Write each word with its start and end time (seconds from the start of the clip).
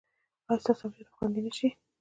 ایا 0.47 0.61
ستاسو 0.63 0.83
امنیت 0.87 1.07
به 1.11 1.15
خوندي 1.17 1.41
نه 1.45 1.51
شي؟ 1.57 1.67